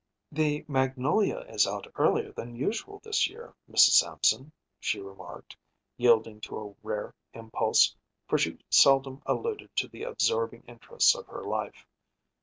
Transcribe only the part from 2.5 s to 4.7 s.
usual this year, Mrs. Sampson,‚ÄĚ